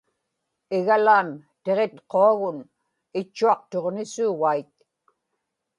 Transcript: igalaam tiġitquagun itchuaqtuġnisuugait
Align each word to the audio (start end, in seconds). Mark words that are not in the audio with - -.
igalaam 0.77 1.29
tiġitquagun 1.63 2.57
itchuaqtuġnisuugait 3.19 4.73